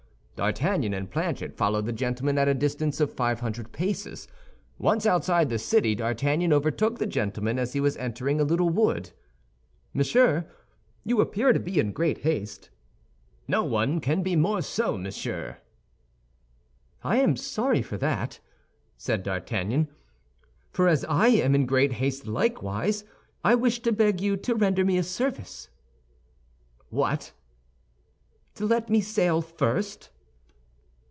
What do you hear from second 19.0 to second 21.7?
D'Artagnan; "for as I am in